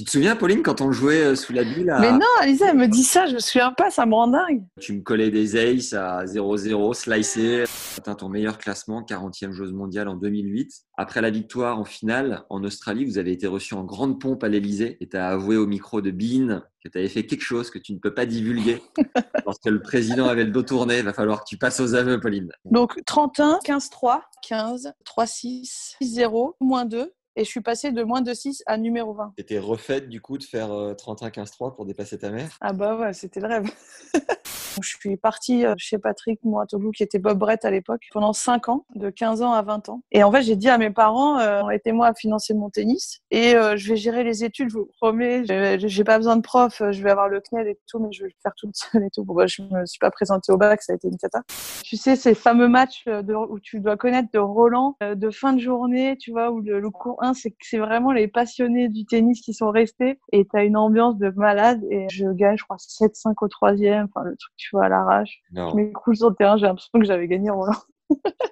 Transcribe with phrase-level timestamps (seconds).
[0.00, 2.78] Tu te souviens, Pauline, quand on jouait euh, sous la bulle Mais non, Alisa, elle
[2.78, 4.64] me dit ça, je me souviens pas, ça me rend dingue.
[4.80, 7.64] Tu me collais des aces à 0-0, slicé.
[7.98, 10.72] Atteint ton meilleur classement, 40e joueuse mondiale en 2008.
[10.96, 14.48] Après la victoire en finale en Australie, vous avez été reçu en grande pompe à
[14.48, 17.70] l'Elysée et tu as avoué au micro de Bean que tu avais fait quelque chose
[17.70, 18.82] que tu ne peux pas divulguer.
[19.44, 22.18] Lorsque le président avait le dos tourné, il va falloir que tu passes aux aveux,
[22.18, 22.50] Pauline.
[22.64, 27.12] Donc 31, 15-3, 15, 3-6, 6-0, moins 2.
[27.40, 29.32] Et je suis passée de moins de 6 à numéro 20.
[29.34, 32.50] Tu étais refaite du coup de faire 31-15-3 pour dépasser ta mère?
[32.60, 33.70] Ah bah ouais, c'était le rêve.
[34.82, 38.68] je suis partie euh, chez Patrick Mouratoglou, qui était Bob Brett à l'époque, pendant 5
[38.68, 40.02] ans, de 15 ans à 20 ans.
[40.12, 43.54] Et en fait, j'ai dit à mes parents, euh, aidez-moi à financer mon tennis et
[43.54, 45.44] euh, je vais gérer les études, je vous promets.
[45.44, 48.28] J'ai pas besoin de prof, je vais avoir le CNED et tout, mais je vais
[48.28, 49.24] le faire toute seule et tout.
[49.24, 51.42] Bon, bah, je me suis pas présentée au bac, ça a été une cata.
[51.82, 55.52] Tu sais, ces fameux matchs de, où tu dois connaître de Roland, euh, de fin
[55.52, 59.04] de journée, tu vois, où le, le cours 1, c'est c'est vraiment les passionnés du
[59.04, 60.18] tennis qui sont restés.
[60.32, 61.82] Et tu as une ambiance de malade.
[61.90, 65.40] Et je gagne, je crois, 7-5 au troisième, enfin, le truc, tu vois, à l'arrache.
[65.54, 67.72] Je m'écroule sur le terrain, j'ai l'impression que j'avais gagné Roland.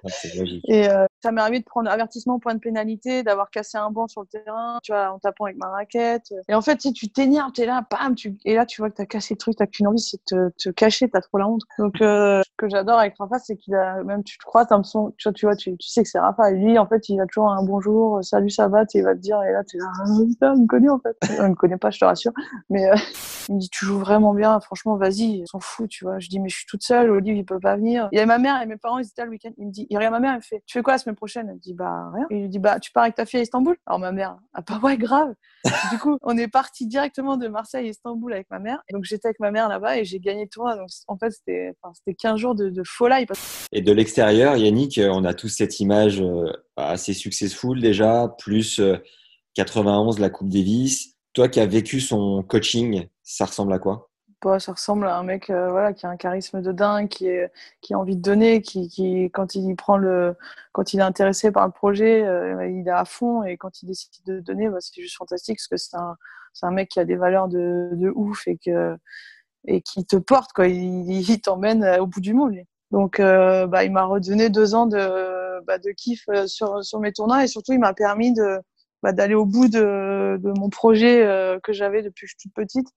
[0.03, 0.07] Ah,
[0.67, 4.07] et euh, ça m'est arrivé de prendre avertissement, point de pénalité, d'avoir cassé un banc
[4.07, 6.33] sur le terrain, tu vois, en tapant avec ma raquette.
[6.47, 8.37] Et en fait, si tu t'énerves, t'es là, bam, tu...
[8.45, 10.69] et là, tu vois que t'as cassé le truc, t'as qu'une envie, c'est de te,
[10.69, 11.63] cacher, t'as trop la honte.
[11.77, 14.75] Donc, euh, ce que j'adore avec Rafa, c'est qu'il a, même tu te crois, t'as
[14.75, 16.51] l'impression, tu vois, tu vois, tu, sais que c'est Rafa.
[16.51, 19.19] Et lui, en fait, il a toujours un bonjour, salut, ça va, il va te
[19.19, 21.17] dire, et là, t'es là, ah, putain, il me connaît, en fait.
[21.29, 22.33] Il me connaît pas, je te rassure.
[22.69, 22.95] Mais, euh,
[23.49, 26.19] il me dit, tu joues vraiment bien, franchement, vas-y, s'en fout, tu vois.
[26.19, 28.07] Je dis, mais je suis toute seule, Olive, il peut pas venir.
[28.11, 29.51] Il y avait ma mère et mes parents, ils étaient là le week-end.
[29.57, 31.49] Il me dit, il regarde ma mère, me fait, tu fais quoi prochaine?
[31.49, 32.25] Elle dit, bah, rien.
[32.29, 33.77] Et il lui dit, bah, tu pars avec ta fille à Istanbul?
[33.85, 35.33] Alors ma mère, ah bah ouais, grave.
[35.91, 38.81] du coup, on est parti directement de Marseille à Istanbul avec ma mère.
[38.91, 40.75] Donc j'étais avec ma mère là-bas et j'ai gagné le.
[40.75, 43.25] Donc en fait, c'était, enfin, c'était 15 jours de, de folie.
[43.71, 48.97] Et de l'extérieur, Yannick, on a tous cette image euh, assez successful déjà, plus euh,
[49.55, 51.15] 91, la Coupe Davis.
[51.33, 54.08] Toi qui as vécu son coaching, ça ressemble à quoi?
[54.41, 57.27] Bah, ça ressemble à un mec euh, voilà, qui a un charisme de dingue, qui,
[57.27, 57.51] est,
[57.81, 60.35] qui a envie de donner, qui, qui, quand il prend le,
[60.71, 63.87] quand il est intéressé par le projet, euh, il est à fond et quand il
[63.87, 66.15] décide de donner, bah, c'est juste fantastique parce que c'est un,
[66.61, 68.97] un mec qui a des valeurs de, de ouf et que
[69.67, 70.67] et qui te porte quoi.
[70.67, 72.55] Il, il t'emmène au bout du monde.
[72.91, 76.99] Donc euh, bah, il m'a redonné deux ans de, bah, de kiff euh, sur, sur
[76.99, 78.59] mes tournois et surtout il m'a permis de
[79.03, 82.49] bah, d'aller au bout de, de mon projet euh, que j'avais depuis que je suis
[82.49, 82.87] toute petite.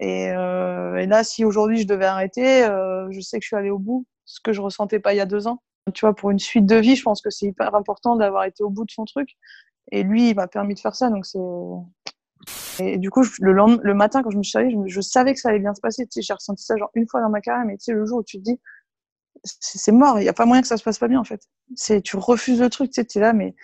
[0.00, 3.56] Et, euh, et là, si aujourd'hui je devais arrêter, euh, je sais que je suis
[3.56, 5.62] allée au bout, ce que je ressentais pas il y a deux ans.
[5.94, 8.62] Tu vois, pour une suite de vie, je pense que c'est hyper important d'avoir été
[8.62, 9.30] au bout de son truc.
[9.92, 11.38] Et lui, il m'a permis de faire ça, donc c'est.
[12.80, 15.40] Et du coup, le, lendemain, le matin, quand je me suis réveillée, je, savais que
[15.40, 16.04] ça allait bien se passer.
[16.06, 18.04] Tu sais, j'ai ressenti ça genre une fois dans ma carrière, mais tu sais, le
[18.04, 18.60] jour où tu te dis,
[19.44, 21.40] c'est mort, il n'y a pas moyen que ça se passe pas bien en fait.
[21.76, 23.54] C'est, tu refuses le truc, tu sais, es là, mais.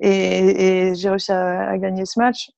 [0.00, 2.50] Et, et j'ai réussi à gagner ce match,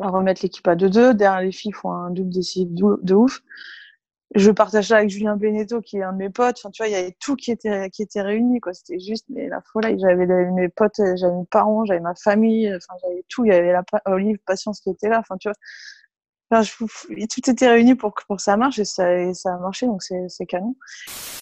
[0.00, 1.14] à remettre l'équipe à 2-2.
[1.14, 3.40] Derrière, les filles font un double décisif de ouf.
[4.34, 6.56] Je partage ça avec Julien Beneteau, qui est un de mes potes.
[6.58, 8.74] Enfin, tu vois, il y avait tout qui était, qui était réuni, quoi.
[8.74, 9.98] C'était juste, mais la folie.
[10.00, 13.44] J'avais mes potes, j'avais mes parents, j'avais ma famille, enfin, j'avais tout.
[13.44, 15.20] Il y avait la Olive Patience qui était là.
[15.20, 15.54] Enfin, tu vois.
[16.50, 19.34] Enfin, je- et tout était réuni pour que, pour que ça marche et ça, et
[19.34, 20.76] ça a marché, donc c'est c'est canon.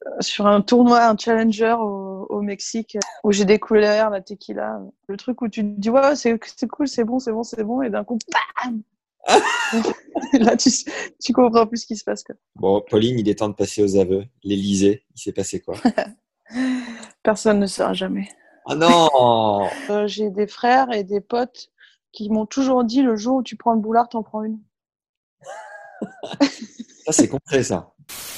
[0.07, 5.17] Euh, Sur un tournoi, un challenger au, au Mexique, où j'ai découvert la tequila, le
[5.17, 7.83] truc où tu te dis, ouais, c'est c'est cool, c'est bon, c'est bon, c'est bon,
[7.83, 8.19] et d'un coup,
[8.65, 8.83] bam!
[10.35, 10.71] Là, tu,
[11.23, 12.35] tu comprends plus ce qui se passe, quoi.
[12.57, 14.25] Bon, Pauline, il est temps de passer aux aveux.
[14.43, 15.75] L'Elysée, il s'est passé quoi?
[17.23, 18.29] Personne ne saura jamais.
[18.67, 21.69] Ah non Euh, j'ai des frères et des potes
[22.13, 24.59] qui m'ont toujours dit le jour où tu prends le boulard, t'en prends une.
[27.07, 27.95] Ça, c'est concret, ça.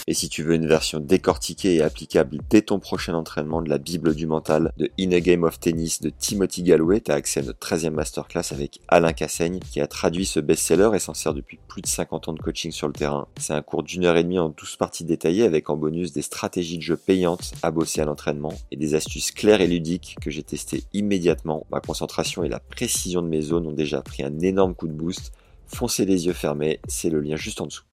[0.09, 3.78] Et si tu veux une version décortiquée et applicable dès ton prochain entraînement de la
[3.78, 7.41] Bible du mental de In a Game of Tennis de Timothy Galloway, tu as accès
[7.41, 11.34] à notre 13e masterclass avec Alain Cassaigne qui a traduit ce best-seller et s'en sert
[11.34, 13.27] depuis plus de 50 ans de coaching sur le terrain.
[13.38, 16.22] C'est un cours d'une heure et demie en 12 parties détaillées avec en bonus des
[16.22, 20.31] stratégies de jeu payantes à bosser à l'entraînement et des astuces claires et ludiques que
[20.31, 21.66] j'ai testées immédiatement.
[21.71, 24.93] Ma concentration et la précision de mes zones ont déjà pris un énorme coup de
[24.93, 25.33] boost.
[25.66, 27.84] Foncez les yeux fermés, c'est le lien juste en dessous.